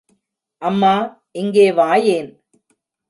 அம்மா, 0.61 0.93
இங்கே 1.31 1.67
வாயேன்! 1.71 2.31